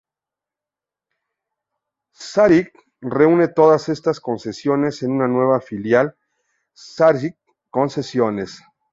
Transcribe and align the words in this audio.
Sacyr 2.29 2.71
reúne 3.01 3.47
todas 3.49 3.87
estas 3.87 4.19
concesiones 4.19 5.03
en 5.03 5.11
una 5.11 5.27
nueva 5.27 5.61
filial, 5.61 6.17
Sacyr 6.73 7.37
Concesiones. 7.69 8.63